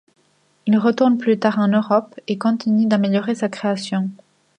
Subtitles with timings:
[0.65, 4.09] Il retourne plus tard en Europe et continue d'améliorer sa création.